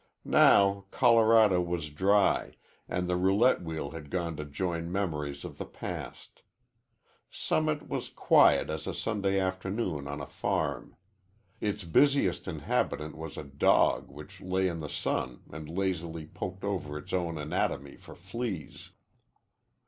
[0.25, 2.55] Now Colorado was dry
[2.89, 6.41] and the roulette wheel had gone to join memories of the past.
[7.29, 10.95] Summit was quiet as a Sunday afternoon on a farm.
[11.59, 16.97] Its busiest inhabitant was a dog which lay in the sun and lazily poked over
[16.97, 18.89] its own anatomy for fleas.